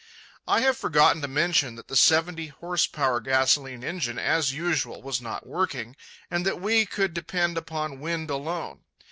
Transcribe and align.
I 0.47 0.61
have 0.61 0.75
forgotten 0.77 1.21
to 1.21 1.27
mention 1.27 1.75
that 1.75 1.87
the 1.87 1.95
seventy 1.95 2.47
horse 2.47 2.87
power 2.87 3.21
gasolene 3.21 3.83
engine, 3.83 4.17
as 4.17 4.51
usual, 4.51 4.99
was 5.03 5.21
not 5.21 5.45
working, 5.45 5.95
and 6.31 6.43
that 6.43 6.59
we 6.59 6.87
could 6.87 7.13
depend 7.13 7.55
upon 7.55 7.99
wind 7.99 8.31
alone. 8.31 8.81